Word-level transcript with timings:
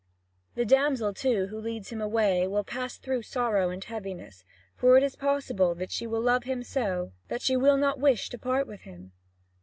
The 0.55 0.65
damsel, 0.65 1.13
too, 1.13 1.45
who 1.49 1.59
leads 1.61 1.91
him 1.91 2.01
away, 2.01 2.47
will 2.47 2.63
pass 2.63 2.97
through 2.97 3.21
sorrow 3.21 3.69
and 3.69 3.83
heaviness. 3.83 4.43
For 4.75 4.97
it 4.97 5.03
is 5.03 5.15
possible 5.15 5.75
that 5.75 5.91
she 5.91 6.07
will 6.07 6.21
love 6.23 6.45
him 6.45 6.63
so 6.63 7.11
that 7.27 7.43
she 7.43 7.55
will 7.55 7.77
not 7.77 7.99
wish 7.99 8.27
to 8.29 8.39
part 8.39 8.65
with 8.65 8.81
him. 8.81 9.11